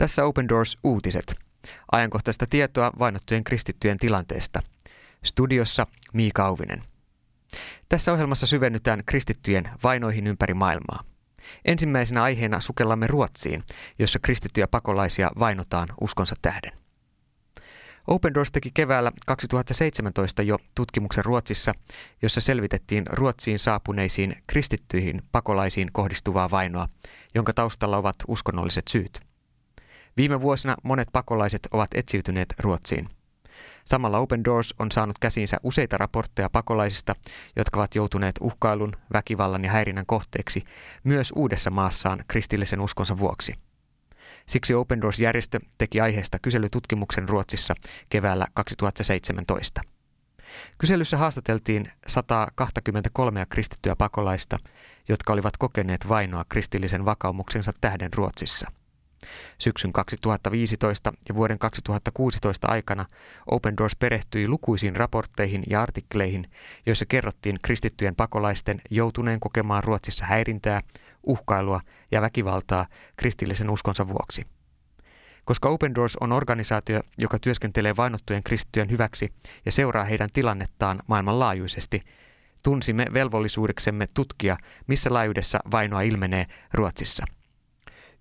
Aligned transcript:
Tässä 0.00 0.24
Open 0.24 0.48
Doors 0.48 0.76
uutiset. 0.84 1.34
Ajankohtaista 1.92 2.46
tietoa 2.50 2.90
vainottujen 2.98 3.44
kristittyjen 3.44 3.98
tilanteesta. 3.98 4.62
Studiossa 5.24 5.86
Miika 6.12 6.46
Auvinen. 6.46 6.82
Tässä 7.88 8.12
ohjelmassa 8.12 8.46
syvennytään 8.46 9.02
kristittyjen 9.06 9.70
vainoihin 9.82 10.26
ympäri 10.26 10.54
maailmaa. 10.54 11.02
Ensimmäisenä 11.64 12.22
aiheena 12.22 12.60
sukellamme 12.60 13.06
Ruotsiin, 13.06 13.64
jossa 13.98 14.18
kristittyjä 14.18 14.68
pakolaisia 14.68 15.30
vainotaan 15.38 15.88
uskonsa 16.00 16.34
tähden. 16.42 16.72
Open 18.06 18.34
Doors 18.34 18.52
teki 18.52 18.70
keväällä 18.74 19.12
2017 19.26 20.42
jo 20.42 20.58
tutkimuksen 20.74 21.24
Ruotsissa, 21.24 21.72
jossa 22.22 22.40
selvitettiin 22.40 23.04
Ruotsiin 23.10 23.58
saapuneisiin 23.58 24.36
kristittyihin 24.46 25.22
pakolaisiin 25.32 25.88
kohdistuvaa 25.92 26.50
vainoa, 26.50 26.88
jonka 27.34 27.52
taustalla 27.52 27.96
ovat 27.96 28.16
uskonnolliset 28.28 28.88
syyt. 28.88 29.29
Viime 30.20 30.40
vuosina 30.40 30.76
monet 30.82 31.08
pakolaiset 31.12 31.68
ovat 31.70 31.90
etsiytyneet 31.94 32.54
Ruotsiin. 32.58 33.08
Samalla 33.84 34.18
Open 34.18 34.44
Doors 34.44 34.74
on 34.78 34.92
saanut 34.92 35.18
käsiinsä 35.18 35.56
useita 35.62 35.98
raportteja 35.98 36.50
pakolaisista, 36.50 37.14
jotka 37.56 37.80
ovat 37.80 37.94
joutuneet 37.94 38.34
uhkailun, 38.40 38.92
väkivallan 39.12 39.64
ja 39.64 39.70
häirinnän 39.70 40.06
kohteeksi 40.06 40.64
myös 41.04 41.32
uudessa 41.36 41.70
maassaan 41.70 42.24
kristillisen 42.28 42.80
uskonsa 42.80 43.18
vuoksi. 43.18 43.54
Siksi 44.48 44.74
Open 44.74 45.00
Doors-järjestö 45.00 45.60
teki 45.78 46.00
aiheesta 46.00 46.38
kyselytutkimuksen 46.38 47.28
Ruotsissa 47.28 47.74
keväällä 48.08 48.46
2017. 48.54 49.80
Kyselyssä 50.78 51.16
haastateltiin 51.16 51.86
123 52.06 53.46
kristittyä 53.50 53.96
pakolaista, 53.96 54.58
jotka 55.08 55.32
olivat 55.32 55.56
kokeneet 55.56 56.08
vainoa 56.08 56.44
kristillisen 56.48 57.04
vakaumuksensa 57.04 57.72
tähden 57.80 58.12
Ruotsissa– 58.12 58.70
Syksyn 59.58 59.92
2015 59.92 61.12
ja 61.28 61.34
vuoden 61.34 61.58
2016 61.58 62.68
aikana 62.68 63.06
Open 63.46 63.76
Doors 63.76 63.96
perehtyi 63.96 64.48
lukuisiin 64.48 64.96
raportteihin 64.96 65.62
ja 65.70 65.82
artikkeleihin, 65.82 66.50
joissa 66.86 67.06
kerrottiin 67.06 67.58
kristittyjen 67.62 68.16
pakolaisten 68.16 68.80
joutuneen 68.90 69.40
kokemaan 69.40 69.84
Ruotsissa 69.84 70.24
häirintää, 70.24 70.80
uhkailua 71.26 71.80
ja 72.10 72.20
väkivaltaa 72.20 72.86
kristillisen 73.16 73.70
uskonsa 73.70 74.08
vuoksi. 74.08 74.46
Koska 75.44 75.68
Open 75.68 75.94
Doors 75.94 76.16
on 76.16 76.32
organisaatio, 76.32 77.00
joka 77.18 77.38
työskentelee 77.38 77.96
vainottujen 77.96 78.42
kristittyjen 78.42 78.90
hyväksi 78.90 79.32
ja 79.66 79.72
seuraa 79.72 80.04
heidän 80.04 80.28
tilannettaan 80.32 81.00
maailmanlaajuisesti, 81.06 82.00
tunsimme 82.62 83.06
velvollisuudeksemme 83.12 84.06
tutkia, 84.14 84.56
missä 84.86 85.12
laajuudessa 85.12 85.58
vainoa 85.70 86.02
ilmenee 86.02 86.46
Ruotsissa– 86.72 87.24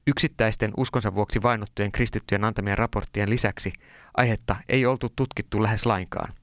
Yksittäisten 0.09 0.71
uskonsa 0.77 1.15
vuoksi 1.15 1.41
vainottujen 1.43 1.91
kristittyjen 1.91 2.43
antamien 2.43 2.77
raporttien 2.77 3.29
lisäksi 3.29 3.73
aihetta 4.17 4.55
ei 4.69 4.85
oltu 4.85 5.07
tutkittu 5.15 5.63
lähes 5.63 5.85
lainkaan. 5.85 6.33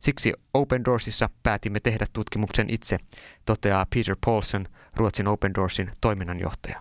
Siksi 0.00 0.32
Open 0.54 0.84
Doorsissa 0.84 1.30
päätimme 1.42 1.80
tehdä 1.80 2.06
tutkimuksen 2.12 2.70
itse, 2.70 2.98
toteaa 3.46 3.86
Peter 3.94 4.16
Paulson, 4.26 4.66
Ruotsin 4.96 5.28
Open 5.28 5.54
Doorsin 5.54 5.88
toiminnanjohtaja. 6.00 6.80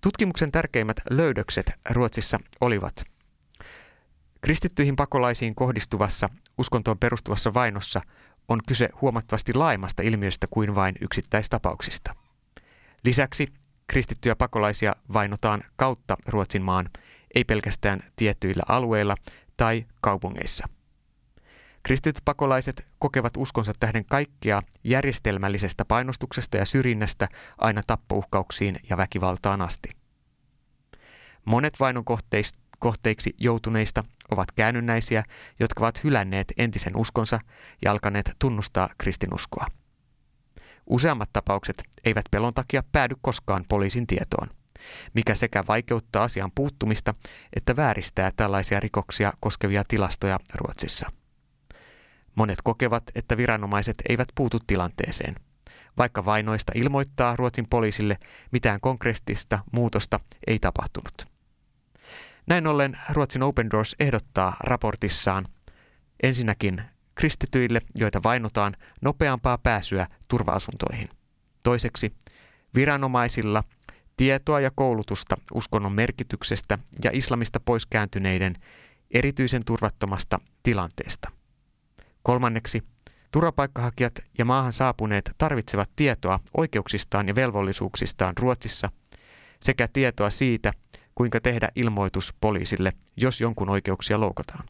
Tutkimuksen 0.00 0.52
tärkeimmät 0.52 1.00
löydökset 1.10 1.70
Ruotsissa 1.90 2.38
olivat 2.60 3.04
Kristittyihin 4.40 4.96
pakolaisiin 4.96 5.54
kohdistuvassa 5.54 6.28
uskontoon 6.58 6.98
perustuvassa 6.98 7.54
vainossa 7.54 8.00
on 8.48 8.60
kyse 8.68 8.88
huomattavasti 9.00 9.54
laajemmasta 9.54 10.02
ilmiöstä 10.02 10.46
kuin 10.50 10.74
vain 10.74 10.94
yksittäistapauksista. 11.00 12.14
Lisäksi 13.04 13.48
Kristittyjä 13.86 14.36
pakolaisia 14.36 14.96
vainotaan 15.12 15.62
kautta 15.76 16.16
Ruotsin 16.26 16.62
maan, 16.62 16.90
ei 17.34 17.44
pelkästään 17.44 18.00
tiettyillä 18.16 18.62
alueilla 18.68 19.14
tai 19.56 19.84
kaupungeissa. 20.00 20.68
Kristityt 21.82 22.22
pakolaiset 22.24 22.86
kokevat 22.98 23.36
uskonsa 23.36 23.72
tähden 23.80 24.04
kaikkea 24.04 24.62
järjestelmällisestä 24.84 25.84
painostuksesta 25.84 26.56
ja 26.56 26.64
syrjinnästä 26.64 27.28
aina 27.58 27.82
tappouhkauksiin 27.86 28.76
ja 28.90 28.96
väkivaltaan 28.96 29.60
asti. 29.62 29.90
Monet 31.44 31.80
vainon 31.80 32.04
kohteiksi 32.78 33.34
joutuneista 33.38 34.04
ovat 34.30 34.52
käännynnäisiä, 34.52 35.24
jotka 35.60 35.84
ovat 35.84 36.04
hylänneet 36.04 36.52
entisen 36.56 36.96
uskonsa 36.96 37.38
ja 37.84 37.90
alkaneet 37.90 38.30
tunnustaa 38.38 38.88
kristinuskoa. 38.98 39.66
Useammat 40.86 41.30
tapaukset 41.32 41.82
eivät 42.04 42.24
pelon 42.30 42.54
takia 42.54 42.82
päädy 42.92 43.14
koskaan 43.20 43.64
poliisin 43.68 44.06
tietoon, 44.06 44.48
mikä 45.14 45.34
sekä 45.34 45.64
vaikeuttaa 45.68 46.24
asian 46.24 46.50
puuttumista 46.54 47.14
että 47.56 47.76
vääristää 47.76 48.32
tällaisia 48.36 48.80
rikoksia 48.80 49.32
koskevia 49.40 49.84
tilastoja 49.88 50.38
Ruotsissa. 50.54 51.12
Monet 52.34 52.58
kokevat, 52.64 53.02
että 53.14 53.36
viranomaiset 53.36 54.02
eivät 54.08 54.28
puutu 54.34 54.58
tilanteeseen. 54.66 55.34
Vaikka 55.98 56.24
vainoista 56.24 56.72
ilmoittaa 56.74 57.36
Ruotsin 57.36 57.66
poliisille, 57.70 58.18
mitään 58.52 58.80
konkreettista 58.80 59.58
muutosta 59.72 60.20
ei 60.46 60.58
tapahtunut. 60.58 61.26
Näin 62.46 62.66
ollen 62.66 62.98
Ruotsin 63.10 63.42
Open 63.42 63.70
Doors 63.70 63.96
ehdottaa 64.00 64.56
raportissaan 64.60 65.48
ensinnäkin 66.22 66.82
kristityille, 67.14 67.80
joita 67.94 68.20
vainotaan, 68.24 68.74
nopeampaa 69.02 69.58
pääsyä 69.58 70.06
turva-asuntoihin. 70.28 71.08
Toiseksi, 71.62 72.12
viranomaisilla 72.74 73.64
tietoa 74.16 74.60
ja 74.60 74.70
koulutusta 74.74 75.36
uskonnon 75.54 75.92
merkityksestä 75.92 76.78
ja 77.04 77.10
islamista 77.14 77.60
pois 77.60 77.86
kääntyneiden 77.86 78.54
erityisen 79.10 79.62
turvattomasta 79.66 80.38
tilanteesta. 80.62 81.30
Kolmanneksi, 82.22 82.82
turvapaikkahakijat 83.32 84.12
ja 84.38 84.44
maahan 84.44 84.72
saapuneet 84.72 85.30
tarvitsevat 85.38 85.90
tietoa 85.96 86.40
oikeuksistaan 86.56 87.28
ja 87.28 87.34
velvollisuuksistaan 87.34 88.34
Ruotsissa 88.38 88.90
sekä 89.60 89.88
tietoa 89.92 90.30
siitä, 90.30 90.72
kuinka 91.14 91.40
tehdä 91.40 91.68
ilmoitus 91.76 92.34
poliisille, 92.40 92.92
jos 93.16 93.40
jonkun 93.40 93.70
oikeuksia 93.70 94.20
loukataan. 94.20 94.64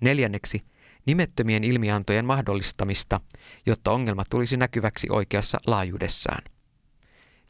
Neljänneksi, 0.00 0.62
nimettömien 1.06 1.64
ilmiantojen 1.64 2.24
mahdollistamista, 2.24 3.20
jotta 3.66 3.90
ongelma 3.90 4.24
tulisi 4.30 4.56
näkyväksi 4.56 5.06
oikeassa 5.10 5.60
laajuudessaan. 5.66 6.42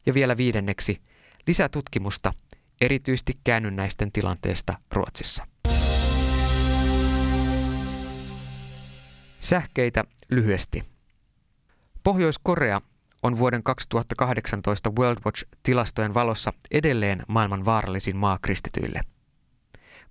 Ja 0.07 0.15
vielä 0.15 0.37
viidenneksi, 0.37 1.01
lisätutkimusta 1.47 2.33
erityisesti 2.81 3.33
käännynnäisten 3.45 4.13
tilanteesta 4.13 4.75
Ruotsissa. 4.93 5.47
Sähkeitä 9.41 10.05
lyhyesti. 10.31 10.83
Pohjois-Korea 12.03 12.81
on 13.23 13.39
vuoden 13.39 13.63
2018 13.63 14.93
World 14.99 15.19
Watch-tilastojen 15.27 16.15
valossa 16.15 16.53
edelleen 16.71 17.23
maailman 17.29 17.65
vaarallisin 17.65 18.17
maa 18.17 18.39
kristityille– 18.43 19.01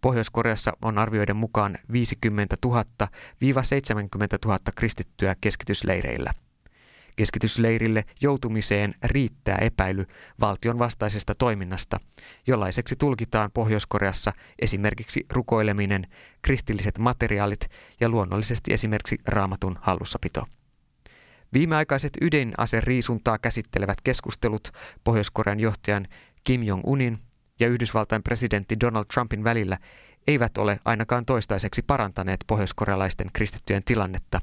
Pohjois-Koreassa 0.01 0.73
on 0.81 0.97
arvioiden 0.97 1.35
mukaan 1.35 1.77
50 1.91 2.55
000-70 2.65 2.71
000 4.45 4.57
kristittyä 4.75 5.35
keskitysleireillä. 5.41 6.33
Keskitysleirille 7.15 8.05
joutumiseen 8.21 8.93
riittää 9.03 9.57
epäily 9.61 10.05
valtion 10.39 10.79
vastaisesta 10.79 11.35
toiminnasta, 11.35 11.99
jollaiseksi 12.47 12.95
tulkitaan 12.95 13.51
Pohjois-Koreassa 13.53 14.33
esimerkiksi 14.59 15.25
rukoileminen, 15.29 16.07
kristilliset 16.41 16.97
materiaalit 16.97 17.67
ja 17.99 18.09
luonnollisesti 18.09 18.73
esimerkiksi 18.73 19.17
raamatun 19.27 19.79
hallussapito. 19.81 20.45
Viimeaikaiset 21.53 22.13
ydinaseriisuntaa 22.21 23.37
käsittelevät 23.37 24.01
keskustelut 24.03 24.71
Pohjois-Korean 25.03 25.59
johtajan 25.59 26.07
Kim 26.43 26.63
Jong-unin 26.63 27.19
ja 27.59 27.67
Yhdysvaltain 27.67 28.23
presidentti 28.23 28.79
Donald 28.79 29.05
Trumpin 29.13 29.43
välillä 29.43 29.77
eivät 30.27 30.57
ole 30.57 30.79
ainakaan 30.85 31.25
toistaiseksi 31.25 31.81
parantaneet 31.81 32.39
pohjoiskorealaisten 32.47 33.29
kristittyjen 33.33 33.83
tilannetta, 33.83 34.41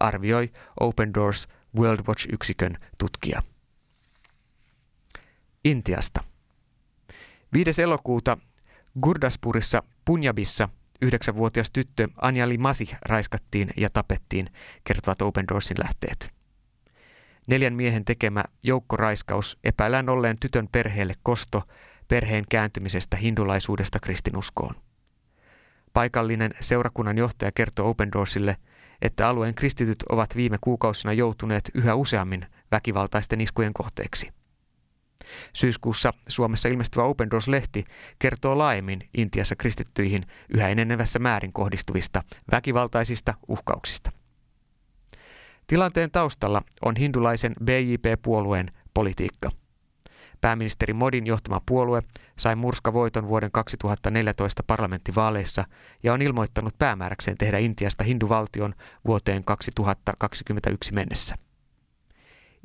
arvioi 0.00 0.52
Open 0.80 1.14
Doors 1.14 1.48
World 1.78 2.00
Watch-yksikön 2.08 2.78
tutkija. 2.98 3.42
Intiasta. 5.64 6.24
5. 7.52 7.82
elokuuta 7.82 8.38
Gurdaspurissa 9.00 9.82
Punjabissa 10.04 10.68
yhdeksänvuotias 11.02 11.70
tyttö 11.70 12.08
Anjali 12.20 12.58
Masi 12.58 12.88
raiskattiin 13.02 13.70
ja 13.76 13.90
tapettiin, 13.90 14.50
kertovat 14.84 15.22
Open 15.22 15.48
Doorsin 15.48 15.76
lähteet. 15.78 16.34
Neljän 17.46 17.74
miehen 17.74 18.04
tekemä 18.04 18.44
joukkoraiskaus 18.62 19.58
epäillään 19.64 20.08
olleen 20.08 20.36
tytön 20.40 20.68
perheelle 20.72 21.14
kosto 21.22 21.62
perheen 22.08 22.44
kääntymisestä 22.50 23.16
hindulaisuudesta 23.16 24.00
kristinuskoon. 24.00 24.74
Paikallinen 25.92 26.54
seurakunnan 26.60 27.18
johtaja 27.18 27.52
kertoo 27.52 27.88
Open 27.90 28.12
Doorsille, 28.12 28.56
että 29.02 29.28
alueen 29.28 29.54
kristityt 29.54 30.02
ovat 30.08 30.36
viime 30.36 30.58
kuukausina 30.60 31.12
joutuneet 31.12 31.70
yhä 31.74 31.94
useammin 31.94 32.46
väkivaltaisten 32.70 33.40
iskujen 33.40 33.72
kohteeksi. 33.72 34.28
Syyskuussa 35.52 36.12
Suomessa 36.28 36.68
ilmestyvä 36.68 37.04
Open 37.04 37.30
Doors-lehti 37.30 37.84
kertoo 38.18 38.58
laajemmin 38.58 39.08
Intiassa 39.16 39.56
kristittyihin 39.56 40.22
yhä 40.48 40.68
enenevässä 40.68 41.18
määrin 41.18 41.52
kohdistuvista 41.52 42.22
väkivaltaisista 42.52 43.34
uhkauksista. 43.48 44.12
Tilanteen 45.66 46.10
taustalla 46.10 46.62
on 46.82 46.96
hindulaisen 46.96 47.52
BJP-puolueen 47.64 48.66
politiikka. 48.94 49.50
Pääministeri 50.44 50.92
Modin 50.92 51.26
johtama 51.26 51.60
puolue 51.66 52.02
sai 52.38 52.56
murskavoiton 52.56 53.28
vuoden 53.28 53.50
2014 53.52 54.62
parlamenttivaaleissa 54.66 55.64
ja 56.02 56.12
on 56.12 56.22
ilmoittanut 56.22 56.78
päämääräkseen 56.78 57.38
tehdä 57.38 57.58
Intiasta 57.58 58.04
hinduvaltion 58.04 58.74
vuoteen 59.06 59.44
2021 59.44 60.92
mennessä. 60.92 61.34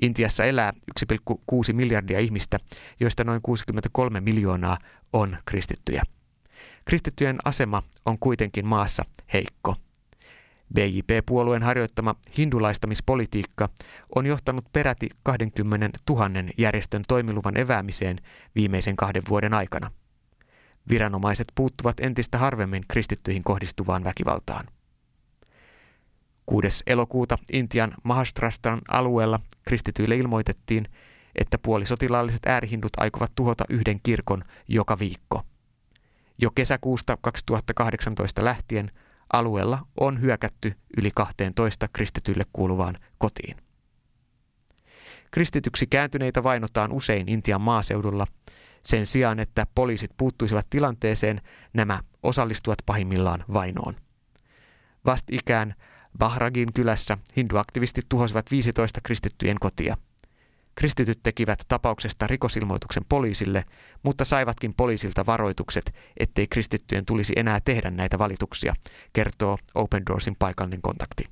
Intiassa 0.01 0.45
elää 0.45 0.73
1,6 1.13 1.73
miljardia 1.73 2.19
ihmistä, 2.19 2.59
joista 2.99 3.23
noin 3.23 3.41
63 3.41 4.21
miljoonaa 4.21 4.77
on 5.13 5.37
kristittyjä. 5.45 6.01
Kristittyjen 6.85 7.37
asema 7.45 7.83
on 8.05 8.19
kuitenkin 8.19 8.65
maassa 8.65 9.05
heikko. 9.33 9.75
BJP-puolueen 10.73 11.63
harjoittama 11.63 12.15
hindulaistamispolitiikka 12.37 13.69
on 14.15 14.25
johtanut 14.25 14.65
peräti 14.73 15.09
20 15.23 15.99
000 16.09 16.29
järjestön 16.57 17.03
toimiluvan 17.07 17.57
eväämiseen 17.57 18.17
viimeisen 18.55 18.95
kahden 18.95 19.23
vuoden 19.29 19.53
aikana. 19.53 19.91
Viranomaiset 20.89 21.47
puuttuvat 21.55 21.99
entistä 21.99 22.37
harvemmin 22.37 22.83
kristittyihin 22.87 23.43
kohdistuvaan 23.43 24.03
väkivaltaan. 24.03 24.65
6. 26.45 26.83
elokuuta 26.87 27.37
Intian 27.53 27.93
Mahastrastan 28.03 28.81
alueella 28.87 29.39
kristityille 29.67 30.15
ilmoitettiin, 30.15 30.85
että 31.35 31.57
puolisotilaalliset 31.57 32.45
äärihindut 32.45 32.91
aikovat 32.97 33.31
tuhota 33.35 33.65
yhden 33.69 33.99
kirkon 34.03 34.43
joka 34.67 34.99
viikko. 34.99 35.41
Jo 36.41 36.51
kesäkuusta 36.51 37.17
2018 37.21 38.45
lähtien 38.45 38.91
alueella 39.33 39.87
on 39.99 40.21
hyökätty 40.21 40.73
yli 40.97 41.11
12 41.15 41.87
kristityille 41.93 42.43
kuuluvaan 42.53 42.95
kotiin. 43.17 43.57
Kristityksi 45.31 45.87
kääntyneitä 45.87 46.43
vainotaan 46.43 46.91
usein 46.91 47.29
Intian 47.29 47.61
maaseudulla. 47.61 48.27
Sen 48.83 49.05
sijaan, 49.05 49.39
että 49.39 49.67
poliisit 49.75 50.11
puuttuisivat 50.17 50.67
tilanteeseen, 50.69 51.41
nämä 51.73 51.99
osallistuvat 52.23 52.79
pahimmillaan 52.85 53.45
vainoon. 53.53 53.95
Vastikään 55.05 55.75
Bahragin 56.17 56.73
kylässä 56.73 57.17
hinduaktivistit 57.37 58.05
tuhosivat 58.09 58.51
15 58.51 59.01
kristittyjen 59.03 59.59
kotia. 59.59 59.97
Kristityt 60.79 61.19
tekivät 61.23 61.59
tapauksesta 61.67 62.27
rikosilmoituksen 62.27 63.05
poliisille, 63.09 63.65
mutta 64.03 64.25
saivatkin 64.25 64.73
poliisilta 64.73 65.25
varoitukset, 65.25 65.93
ettei 66.17 66.47
kristittyjen 66.47 67.05
tulisi 67.05 67.33
enää 67.35 67.59
tehdä 67.65 67.91
näitä 67.91 68.19
valituksia, 68.19 68.73
kertoo 69.13 69.57
Open 69.75 70.03
Doorsin 70.09 70.35
paikallinen 70.39 70.81
kontakti. 70.81 71.25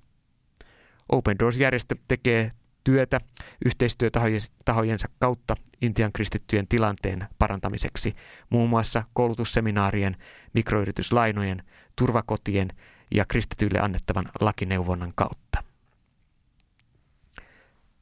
Open 1.09 1.39
Doors-järjestö 1.39 1.95
tekee 2.07 2.51
työtä 2.83 3.21
yhteistyötahojensa 3.65 5.07
kautta 5.19 5.55
Intian 5.81 6.11
kristittyjen 6.11 6.67
tilanteen 6.67 7.27
parantamiseksi, 7.39 8.15
muun 8.49 8.69
muassa 8.69 9.03
koulutusseminaarien, 9.13 10.17
mikroyrityslainojen, 10.53 11.63
turvakotien 11.95 12.69
ja 13.11 13.25
kristityille 13.25 13.79
annettavan 13.79 14.25
lakineuvonnan 14.41 15.13
kautta. 15.15 15.63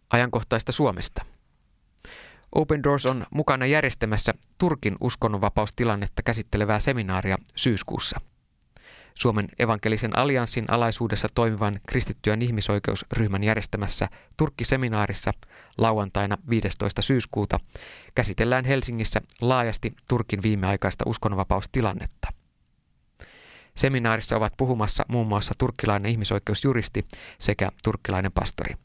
Ajankohtaista 0.10 0.72
Suomesta. 0.72 1.35
Open 2.56 2.84
Doors 2.84 3.06
on 3.06 3.26
mukana 3.32 3.66
järjestämässä 3.66 4.34
Turkin 4.58 4.96
uskonnonvapaustilannetta 5.02 6.24
käsittelevää 6.24 6.80
seminaaria 6.80 7.38
syyskuussa. 7.56 8.22
Suomen 9.14 9.48
evankelisen 9.60 10.18
allianssin 10.18 10.66
alaisuudessa 10.68 11.28
toimivan 11.36 11.80
kristittyön 11.88 12.42
ihmisoikeusryhmän 12.42 13.44
järjestämässä 13.44 14.08
Turkki-seminaarissa 14.38 15.32
lauantaina 15.78 16.38
15. 16.50 17.02
syyskuuta 17.02 17.60
käsitellään 18.16 18.66
Helsingissä 18.66 19.22
laajasti 19.42 19.94
Turkin 20.10 20.44
viimeaikaista 20.44 21.04
uskonnonvapaustilannetta– 21.08 22.28
Seminaarissa 23.78 24.38
ovat 24.38 24.54
puhumassa 24.58 25.06
muun 25.08 25.28
muassa 25.28 25.54
turkkilainen 25.58 26.12
ihmisoikeusjuristi 26.12 27.06
sekä 27.40 27.70
turkkilainen 27.84 28.32
pastori. 28.32 28.85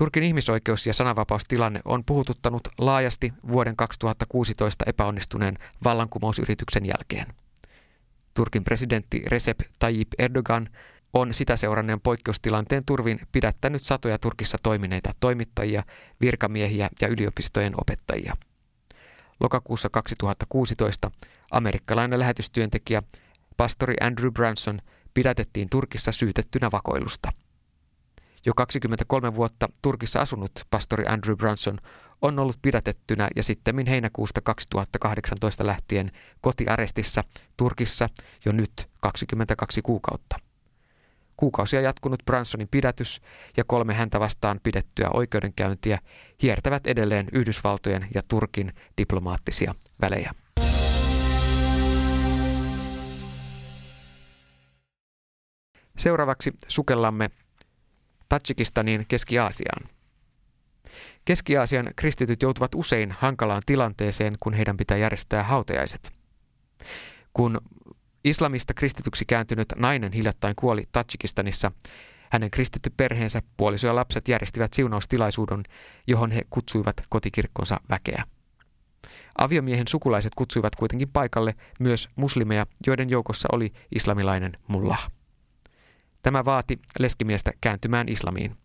Turkin 0.00 0.22
ihmisoikeus- 0.22 0.86
ja 0.86 0.94
sananvapaustilanne 0.94 1.80
on 1.84 2.04
puhututtanut 2.04 2.68
laajasti 2.78 3.32
vuoden 3.52 3.76
2016 3.76 4.84
epäonnistuneen 4.86 5.58
vallankumousyrityksen 5.84 6.86
jälkeen. 6.86 7.34
Turkin 8.34 8.64
presidentti 8.64 9.22
Recep 9.26 9.60
Tayyip 9.78 10.08
Erdogan 10.18 10.68
on 11.12 11.34
sitä 11.34 11.56
seuranneen 11.56 12.00
poikkeustilanteen 12.00 12.84
turvin 12.84 13.20
pidättänyt 13.32 13.82
satoja 13.82 14.18
Turkissa 14.18 14.58
toimineita 14.62 15.12
toimittajia, 15.20 15.82
virkamiehiä 16.20 16.90
ja 17.00 17.08
yliopistojen 17.08 17.72
opettajia. 17.80 18.36
Lokakuussa 19.40 19.88
2016 19.88 21.10
amerikkalainen 21.50 22.18
lähetystyöntekijä 22.18 23.02
pastori 23.56 23.94
Andrew 24.00 24.32
Branson 24.32 24.78
pidätettiin 25.14 25.70
Turkissa 25.70 26.12
syytettynä 26.12 26.70
vakoilusta. 26.70 27.32
Jo 28.46 28.52
23 28.56 29.34
vuotta 29.34 29.68
Turkissa 29.82 30.20
asunut 30.20 30.50
pastori 30.70 31.06
Andrew 31.06 31.36
Branson 31.36 31.78
on 32.22 32.38
ollut 32.38 32.56
pidätettynä 32.62 33.28
ja 33.36 33.42
sitten 33.42 33.86
heinäkuusta 33.86 34.40
2018 34.40 35.66
lähtien 35.66 36.12
kotiarestissa 36.40 37.24
Turkissa 37.56 38.08
jo 38.44 38.52
nyt 38.52 38.88
22 39.00 39.82
kuukautta. 39.82 40.36
Kuukausia 41.36 41.80
jatkunut 41.80 42.22
Bransonin 42.24 42.68
pidätys 42.70 43.20
ja 43.56 43.64
kolme 43.64 43.94
häntä 43.94 44.20
vastaan 44.20 44.60
pidettyä 44.62 45.10
oikeudenkäyntiä 45.14 45.98
hiertävät 46.42 46.86
edelleen 46.86 47.28
Yhdysvaltojen 47.32 48.08
ja 48.14 48.22
Turkin 48.28 48.72
diplomaattisia 48.98 49.74
välejä. 50.00 50.34
Seuraavaksi 55.98 56.52
sukellamme 56.68 57.30
Tatsikistaniin 58.30 59.04
Keski-Aasiaan. 59.08 59.88
Keski-Aasian 61.24 61.90
kristityt 61.96 62.42
joutuvat 62.42 62.74
usein 62.74 63.10
hankalaan 63.12 63.62
tilanteeseen, 63.66 64.36
kun 64.40 64.52
heidän 64.52 64.76
pitää 64.76 64.96
järjestää 64.96 65.42
hautajaiset. 65.42 66.12
Kun 67.34 67.60
islamista 68.24 68.74
kristityksi 68.74 69.24
kääntynyt 69.24 69.68
nainen 69.76 70.12
hiljattain 70.12 70.54
kuoli 70.56 70.84
Tatsikistanissa, 70.92 71.72
hänen 72.32 72.50
kristitty 72.50 72.90
perheensä, 72.96 73.42
puoliso 73.56 73.86
ja 73.86 73.94
lapset 73.94 74.28
järjestivät 74.28 74.72
siunaustilaisuuden, 74.72 75.62
johon 76.06 76.30
he 76.30 76.42
kutsuivat 76.50 76.96
kotikirkkonsa 77.08 77.80
väkeä. 77.90 78.24
Aviomiehen 79.38 79.88
sukulaiset 79.88 80.34
kutsuivat 80.34 80.76
kuitenkin 80.76 81.08
paikalle 81.08 81.54
myös 81.80 82.08
muslimeja, 82.16 82.66
joiden 82.86 83.10
joukossa 83.10 83.48
oli 83.52 83.72
islamilainen 83.94 84.52
mullah. 84.68 85.08
Tämä 86.22 86.44
vaati 86.44 86.78
leskimiestä 86.98 87.52
kääntymään 87.60 88.08
islamiin. 88.08 88.56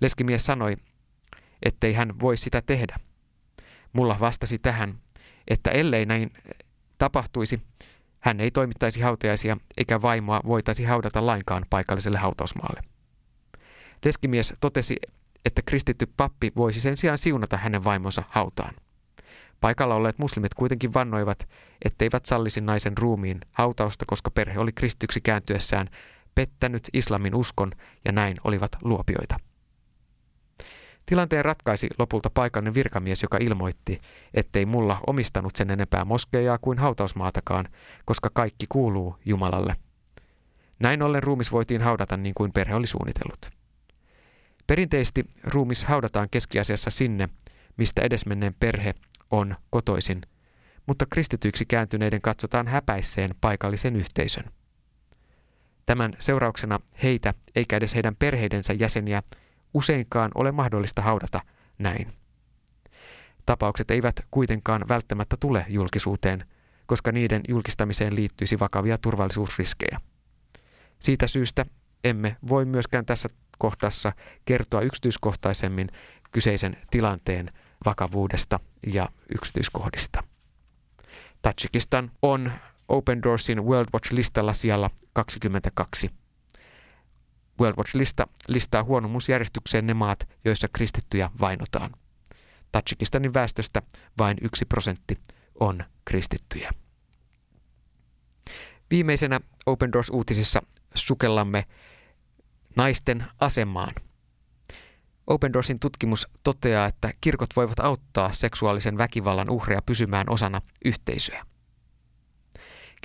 Leskimies 0.00 0.46
sanoi, 0.46 0.76
ettei 1.62 1.92
hän 1.92 2.20
voi 2.20 2.36
sitä 2.36 2.62
tehdä. 2.62 2.96
Mulla 3.92 4.16
vastasi 4.20 4.58
tähän, 4.58 4.98
että 5.48 5.70
ellei 5.70 6.06
näin 6.06 6.30
tapahtuisi, 6.98 7.62
hän 8.20 8.40
ei 8.40 8.50
toimittaisi 8.50 9.00
hautajaisia 9.00 9.56
eikä 9.76 10.02
vaimoa 10.02 10.40
voitaisi 10.46 10.84
haudata 10.84 11.26
lainkaan 11.26 11.66
paikalliselle 11.70 12.18
hautausmaalle. 12.18 12.80
Leskimies 14.04 14.54
totesi, 14.60 14.96
että 15.44 15.62
kristitty 15.62 16.06
pappi 16.16 16.52
voisi 16.56 16.80
sen 16.80 16.96
sijaan 16.96 17.18
siunata 17.18 17.56
hänen 17.56 17.84
vaimonsa 17.84 18.22
hautaan. 18.28 18.74
Paikalla 19.60 19.94
olleet 19.94 20.18
muslimit 20.18 20.54
kuitenkin 20.54 20.94
vannoivat, 20.94 21.48
etteivät 21.84 22.24
sallisi 22.24 22.60
naisen 22.60 22.98
ruumiin 22.98 23.40
hautausta, 23.52 24.04
koska 24.08 24.30
perhe 24.30 24.58
oli 24.58 24.72
kristyksi 24.72 25.20
kääntyessään 25.20 25.88
pettänyt 26.36 26.88
islamin 26.92 27.34
uskon 27.34 27.72
ja 28.04 28.12
näin 28.12 28.36
olivat 28.44 28.70
luopioita. 28.82 29.36
Tilanteen 31.06 31.44
ratkaisi 31.44 31.88
lopulta 31.98 32.30
paikallinen 32.30 32.74
virkamies, 32.74 33.22
joka 33.22 33.38
ilmoitti, 33.40 34.00
ettei 34.34 34.66
mulla 34.66 35.00
omistanut 35.06 35.56
sen 35.56 35.70
enempää 35.70 36.04
moskeijaa 36.04 36.58
kuin 36.58 36.78
hautausmaatakaan, 36.78 37.68
koska 38.04 38.30
kaikki 38.32 38.66
kuuluu 38.68 39.16
Jumalalle. 39.24 39.74
Näin 40.78 41.02
ollen 41.02 41.22
ruumis 41.22 41.52
voitiin 41.52 41.82
haudata 41.82 42.16
niin 42.16 42.34
kuin 42.34 42.52
perhe 42.52 42.74
oli 42.74 42.86
suunnitellut. 42.86 43.50
Perinteisesti 44.66 45.24
ruumis 45.44 45.84
haudataan 45.84 46.28
keskiasiassa 46.30 46.90
sinne, 46.90 47.28
mistä 47.76 48.02
edesmenneen 48.02 48.54
perhe 48.60 48.94
on 49.30 49.56
kotoisin, 49.70 50.20
mutta 50.86 51.06
kristityiksi 51.10 51.66
kääntyneiden 51.66 52.22
katsotaan 52.22 52.66
häpäisseen 52.66 53.30
paikallisen 53.40 53.96
yhteisön. 53.96 54.44
Tämän 55.86 56.12
seurauksena 56.18 56.80
heitä 57.02 57.34
eikä 57.54 57.76
edes 57.76 57.94
heidän 57.94 58.16
perheidensä 58.16 58.72
jäseniä 58.72 59.22
useinkaan 59.74 60.30
ole 60.34 60.52
mahdollista 60.52 61.02
haudata 61.02 61.40
näin. 61.78 62.12
Tapaukset 63.46 63.90
eivät 63.90 64.26
kuitenkaan 64.30 64.84
välttämättä 64.88 65.36
tule 65.40 65.66
julkisuuteen, 65.68 66.44
koska 66.86 67.12
niiden 67.12 67.42
julkistamiseen 67.48 68.16
liittyisi 68.16 68.58
vakavia 68.58 68.98
turvallisuusriskejä. 68.98 70.00
Siitä 71.00 71.26
syystä 71.26 71.66
emme 72.04 72.36
voi 72.48 72.64
myöskään 72.64 73.06
tässä 73.06 73.28
kohtassa 73.58 74.12
kertoa 74.44 74.80
yksityiskohtaisemmin 74.80 75.88
kyseisen 76.32 76.76
tilanteen 76.90 77.52
vakavuudesta 77.84 78.60
ja 78.92 79.08
yksityiskohdista. 79.34 80.22
Tajikistan 81.42 82.10
on 82.22 82.52
Open 82.88 83.22
Doorsin 83.22 83.64
World 83.64 83.88
Watch-listalla 83.94 84.52
siellä 84.52 84.90
22. 85.12 86.10
World 87.60 87.76
Watch-lista 87.78 88.26
listaa 88.48 88.84
huonomuusjärjestykseen 88.84 89.86
ne 89.86 89.94
maat, 89.94 90.28
joissa 90.44 90.68
kristittyjä 90.68 91.30
vainotaan. 91.40 91.90
Tajikistanin 92.72 93.34
väestöstä 93.34 93.82
vain 94.18 94.36
yksi 94.42 94.64
prosentti 94.64 95.18
on 95.60 95.84
kristittyjä. 96.04 96.70
Viimeisenä 98.90 99.40
Open 99.66 99.92
Doors-uutisissa 99.92 100.62
sukellamme 100.94 101.64
naisten 102.76 103.24
asemaan. 103.40 103.94
Open 105.26 105.52
Doorsin 105.52 105.80
tutkimus 105.80 106.28
toteaa, 106.42 106.86
että 106.86 107.12
kirkot 107.20 107.56
voivat 107.56 107.80
auttaa 107.80 108.32
seksuaalisen 108.32 108.98
väkivallan 108.98 109.50
uhreja 109.50 109.82
pysymään 109.82 110.30
osana 110.30 110.60
yhteisöä. 110.84 111.44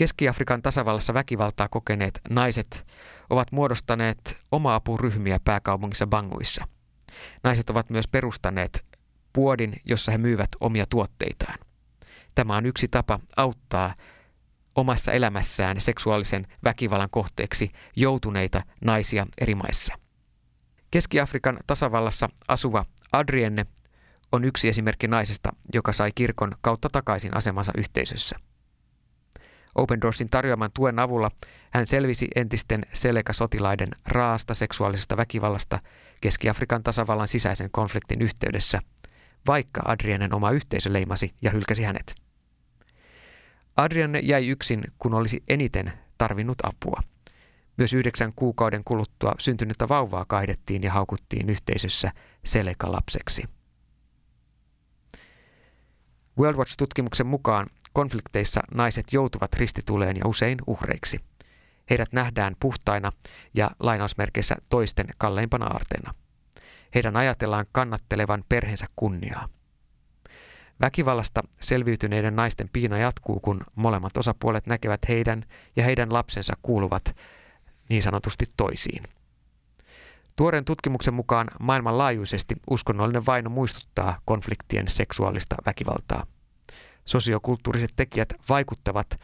Keski-Afrikan 0.01 0.61
tasavallassa 0.61 1.13
väkivaltaa 1.13 1.67
kokeneet 1.67 2.21
naiset 2.29 2.87
ovat 3.29 3.51
muodostaneet 3.51 4.39
oma-apuryhmiä 4.51 5.39
pääkaupungissa 5.43 6.07
Banguissa. 6.07 6.67
Naiset 7.43 7.69
ovat 7.69 7.89
myös 7.89 8.07
perustaneet 8.07 8.85
puodin, 9.33 9.81
jossa 9.85 10.11
he 10.11 10.17
myyvät 10.17 10.49
omia 10.59 10.85
tuotteitaan. 10.89 11.55
Tämä 12.35 12.55
on 12.55 12.65
yksi 12.65 12.87
tapa 12.87 13.19
auttaa 13.37 13.95
omassa 14.75 15.11
elämässään 15.11 15.81
seksuaalisen 15.81 16.47
väkivallan 16.63 17.09
kohteeksi 17.11 17.71
joutuneita 17.95 18.61
naisia 18.85 19.27
eri 19.41 19.55
maissa. 19.55 19.93
Keski-Afrikan 20.91 21.57
tasavallassa 21.67 22.29
asuva 22.47 22.85
Adrienne 23.11 23.65
on 24.31 24.43
yksi 24.43 24.67
esimerkki 24.67 25.07
naisesta, 25.07 25.49
joka 25.73 25.93
sai 25.93 26.11
kirkon 26.15 26.51
kautta 26.61 26.89
takaisin 26.89 27.37
asemansa 27.37 27.71
yhteisössä. 27.77 28.39
Open 29.75 30.01
Doorsin 30.01 30.29
tarjoaman 30.29 30.71
tuen 30.73 30.99
avulla 30.99 31.31
hän 31.71 31.87
selvisi 31.87 32.27
entisten 32.35 32.85
Seleka-sotilaiden 32.93 33.89
raasta 34.05 34.53
seksuaalisesta 34.53 35.17
väkivallasta 35.17 35.79
Keski-Afrikan 36.21 36.83
tasavallan 36.83 37.27
sisäisen 37.27 37.69
konfliktin 37.71 38.21
yhteydessä, 38.21 38.79
vaikka 39.47 39.81
Adrianen 39.85 40.33
oma 40.33 40.51
yhteisö 40.51 40.93
leimasi 40.93 41.31
ja 41.41 41.51
hylkäsi 41.51 41.83
hänet. 41.83 42.15
Adrianne 43.77 44.19
jäi 44.19 44.47
yksin, 44.47 44.83
kun 44.99 45.13
olisi 45.13 45.43
eniten 45.47 45.93
tarvinnut 46.17 46.57
apua. 46.63 47.01
Myös 47.77 47.93
yhdeksän 47.93 48.33
kuukauden 48.35 48.83
kuluttua 48.83 49.35
syntynyttä 49.39 49.89
vauvaa 49.89 50.25
kaihdettiin 50.27 50.83
ja 50.83 50.91
haukuttiin 50.91 51.49
yhteisössä 51.49 52.11
Seleka-lapseksi. 52.45 53.43
World 56.39 56.57
Watch-tutkimuksen 56.57 57.27
mukaan 57.27 57.67
konflikteissa 57.93 58.61
naiset 58.73 59.13
joutuvat 59.13 59.53
ristituleen 59.53 60.17
ja 60.17 60.27
usein 60.27 60.57
uhreiksi. 60.67 61.19
Heidät 61.89 62.13
nähdään 62.13 62.55
puhtaina 62.59 63.11
ja 63.53 63.71
lainausmerkeissä 63.79 64.55
toisten 64.69 65.07
kalleimpana 65.17 65.65
aarteena. 65.65 66.13
Heidän 66.95 67.15
ajatellaan 67.17 67.65
kannattelevan 67.71 68.43
perheensä 68.49 68.85
kunniaa. 68.95 69.49
Väkivallasta 70.81 71.43
selviytyneiden 71.61 72.35
naisten 72.35 72.69
piina 72.73 72.97
jatkuu, 72.97 73.39
kun 73.39 73.61
molemmat 73.75 74.17
osapuolet 74.17 74.67
näkevät 74.67 75.01
heidän 75.07 75.43
ja 75.75 75.83
heidän 75.83 76.13
lapsensa 76.13 76.53
kuuluvat 76.61 77.15
niin 77.89 78.01
sanotusti 78.01 78.45
toisiin. 78.57 79.03
Tuoreen 80.35 80.65
tutkimuksen 80.65 81.13
mukaan 81.13 81.47
maailmanlaajuisesti 81.59 82.55
uskonnollinen 82.69 83.25
vaino 83.25 83.49
muistuttaa 83.49 84.19
konfliktien 84.25 84.87
seksuaalista 84.87 85.55
väkivaltaa. 85.65 86.25
Sosiokulttuuriset 87.11 87.91
tekijät 87.95 88.33
vaikuttavat 88.49 89.19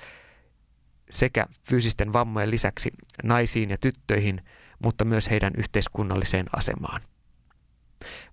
sekä 1.09 1.45
fyysisten 1.69 2.13
vammojen 2.13 2.51
lisäksi 2.51 2.91
naisiin 3.23 3.69
ja 3.69 3.77
tyttöihin, 3.77 4.41
mutta 4.83 5.05
myös 5.05 5.29
heidän 5.29 5.53
yhteiskunnalliseen 5.57 6.45
asemaan. 6.55 7.01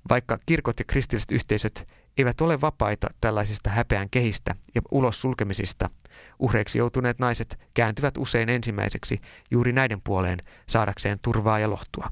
Vaikka 0.08 0.38
kirkot 0.46 0.78
ja 0.78 0.84
kristilliset 0.84 1.32
yhteisöt 1.32 1.88
eivät 2.18 2.40
ole 2.40 2.60
vapaita 2.60 3.06
tällaisista 3.20 3.70
häpeän 3.70 4.10
kehistä 4.10 4.54
ja 4.74 4.82
ulos 4.90 5.20
sulkemisista, 5.20 5.90
uhreiksi 6.38 6.78
joutuneet 6.78 7.18
naiset 7.18 7.58
kääntyvät 7.74 8.16
usein 8.16 8.48
ensimmäiseksi 8.48 9.20
juuri 9.50 9.72
näiden 9.72 10.00
puoleen 10.04 10.38
saadakseen 10.68 11.18
turvaa 11.22 11.58
ja 11.58 11.70
lohtua. 11.70 12.10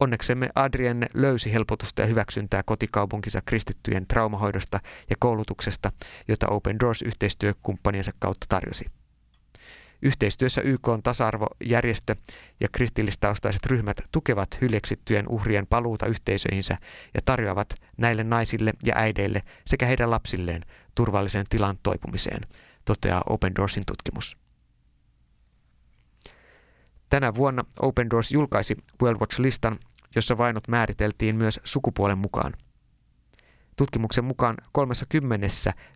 Onneksemme 0.00 0.48
Adrienne 0.54 1.06
löysi 1.14 1.52
helpotusta 1.52 2.00
ja 2.00 2.06
hyväksyntää 2.06 2.62
kotikaupunkinsa 2.62 3.40
kristittyjen 3.44 4.06
traumahoidosta 4.06 4.80
ja 5.10 5.16
koulutuksesta, 5.18 5.92
jota 6.28 6.48
Open 6.48 6.80
Doors 6.80 7.02
yhteistyökumppaniensa 7.02 8.12
kautta 8.18 8.46
tarjosi. 8.48 8.84
Yhteistyössä 10.02 10.60
YK 10.60 10.88
on 10.88 11.02
tasa-arvojärjestö 11.02 12.16
ja 12.60 12.68
kristillistaustaiset 12.72 13.66
ryhmät 13.66 14.00
tukevat 14.12 14.60
hyljeksittyjen 14.60 15.28
uhrien 15.28 15.66
paluuta 15.66 16.06
yhteisöihinsä 16.06 16.76
ja 17.14 17.20
tarjoavat 17.24 17.74
näille 17.96 18.24
naisille 18.24 18.72
ja 18.84 18.94
äideille 18.96 19.42
sekä 19.66 19.86
heidän 19.86 20.10
lapsilleen 20.10 20.62
turvallisen 20.94 21.46
tilan 21.48 21.78
toipumiseen, 21.82 22.40
toteaa 22.84 23.22
Open 23.26 23.54
Doorsin 23.54 23.82
tutkimus. 23.86 24.36
Tänä 27.10 27.34
vuonna 27.34 27.64
Open 27.80 28.10
Doors 28.10 28.32
julkaisi 28.32 28.76
World 29.02 29.20
Watch-listan, 29.20 29.78
jossa 30.14 30.38
vainot 30.38 30.68
määriteltiin 30.68 31.36
myös 31.36 31.60
sukupuolen 31.64 32.18
mukaan. 32.18 32.52
Tutkimuksen 33.76 34.24
mukaan 34.24 34.56
30 34.72 35.46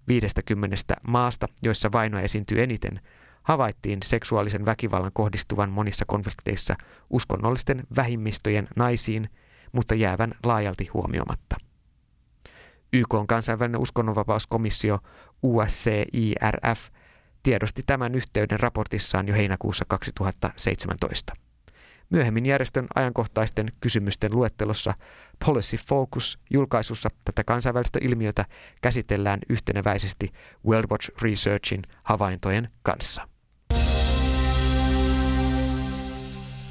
50 0.08 0.96
maasta, 1.08 1.46
joissa 1.62 1.92
vainoa 1.92 2.20
esiintyy 2.20 2.62
eniten, 2.62 3.00
havaittiin 3.42 3.98
seksuaalisen 4.04 4.66
väkivallan 4.66 5.12
kohdistuvan 5.12 5.70
monissa 5.70 6.04
konflikteissa 6.04 6.74
uskonnollisten 7.10 7.82
vähimmistöjen 7.96 8.68
naisiin, 8.76 9.30
mutta 9.72 9.94
jäävän 9.94 10.34
laajalti 10.44 10.86
huomioimatta. 10.94 11.56
YK 12.92 13.14
on 13.14 13.26
kansainvälinen 13.26 13.80
uskonnonvapauskomissio 13.80 14.98
USCIRF 15.42 16.88
tiedosti 17.42 17.82
tämän 17.86 18.14
yhteyden 18.14 18.60
raportissaan 18.60 19.28
jo 19.28 19.34
heinäkuussa 19.34 19.84
2017. 19.88 21.32
Myöhemmin 22.14 22.46
järjestön 22.46 22.86
ajankohtaisten 22.94 23.72
kysymysten 23.80 24.34
luettelossa 24.34 24.94
Policy 25.46 25.76
Focus 25.76 26.38
julkaisussa 26.50 27.08
tätä 27.24 27.44
kansainvälistä 27.44 27.98
ilmiötä 28.02 28.44
käsitellään 28.82 29.40
yhteneväisesti 29.48 30.32
World 30.66 30.90
Watch 30.90 31.10
Researchin 31.22 31.82
havaintojen 32.02 32.70
kanssa. 32.82 33.28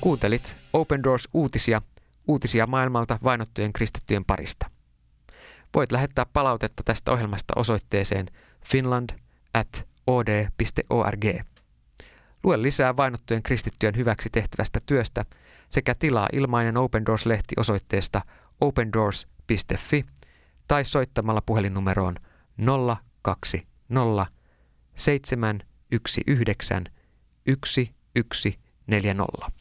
Kuuntelit 0.02 0.56
Open 0.74 1.04
Doors 1.04 1.30
uutisia, 1.34 1.82
uutisia 2.28 2.68
maailmalta 2.68 3.20
vainottujen 3.24 3.74
kristittyjen 3.74 4.26
parista. 4.26 4.70
Voit 5.76 5.92
lähettää 5.92 6.26
palautetta 6.34 6.84
tästä 6.86 7.12
ohjelmasta 7.12 7.54
osoitteeseen 7.56 8.26
finland 8.66 9.10
at 9.54 9.88
od.org. 10.08 11.53
Lue 12.44 12.62
lisää 12.62 12.98
vainottujen 12.98 13.44
kristittyjen 13.44 13.98
hyväksi 13.98 14.30
tehtävästä 14.30 14.80
työstä 14.86 15.26
sekä 15.70 15.96
tilaa 15.96 16.28
ilmainen 16.34 16.78
Open 16.78 17.06
Doors-lehti 17.06 17.56
osoitteesta 17.58 18.22
opendoors.fi 18.62 20.06
tai 20.68 20.86
soittamalla 20.86 21.42
puhelinnumeroon 21.46 22.16
020 23.22 24.26
719 24.96 26.92
1140. 27.46 29.52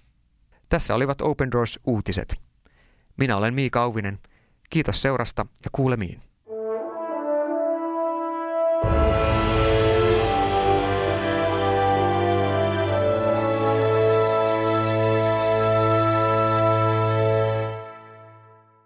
Tässä 0.68 0.94
olivat 0.94 1.20
Open 1.20 1.52
Doors 1.52 1.80
uutiset. 1.84 2.34
Minä 3.16 3.36
olen 3.36 3.54
Miika 3.54 3.82
Auvinen. 3.82 4.18
Kiitos 4.70 5.02
seurasta 5.02 5.46
ja 5.64 5.70
kuulemiin. 5.72 6.31